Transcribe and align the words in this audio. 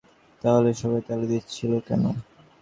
তাহলে 0.41 0.69
সবাই 0.81 1.01
তালি 1.07 1.25
দিচ্ছিল 1.31 1.71
কেন? 1.87 2.03